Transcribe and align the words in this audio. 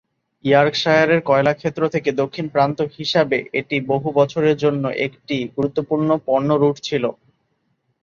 ইয়র্কশায়ারের 0.43 1.21
কয়লা 1.25 1.53
ক্ষেত্র 1.53 1.81
থেকে 1.89 2.09
দক্ষিণ 2.21 2.45
প্রান্ত 2.53 2.77
হিসাবে 2.97 3.37
এটি 3.59 3.75
বহু 3.91 4.07
বছরের 4.19 4.55
জন্য 4.63 4.83
একটি 5.05 5.37
গুরুত্বপূর্ণ 5.55 6.09
পণ্য 6.27 6.49
রুট 6.55 6.77
ছিল। 6.87 7.03